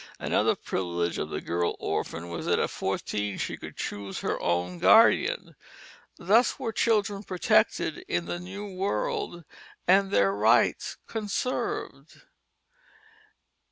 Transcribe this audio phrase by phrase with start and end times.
[0.17, 4.79] Another privilege of the girl orphan was that at fourteen she could choose her own
[4.79, 5.55] guardian.
[6.17, 9.43] Thus were children protected in the new world,
[9.87, 12.21] and their rights conserved.